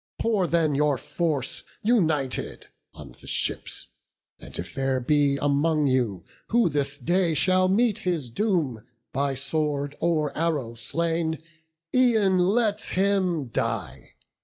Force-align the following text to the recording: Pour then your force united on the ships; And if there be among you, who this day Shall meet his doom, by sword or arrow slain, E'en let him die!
Pour 0.17 0.47
then 0.47 0.73
your 0.73 0.97
force 0.97 1.63
united 1.83 2.69
on 2.91 3.11
the 3.21 3.27
ships; 3.27 3.89
And 4.39 4.57
if 4.57 4.73
there 4.73 4.99
be 4.99 5.37
among 5.39 5.85
you, 5.85 6.25
who 6.47 6.69
this 6.69 6.97
day 6.97 7.35
Shall 7.35 7.67
meet 7.67 7.99
his 7.99 8.31
doom, 8.31 8.83
by 9.13 9.35
sword 9.35 9.95
or 9.99 10.35
arrow 10.35 10.73
slain, 10.73 11.37
E'en 11.93 12.39
let 12.39 12.79
him 12.79 13.49
die! 13.49 14.15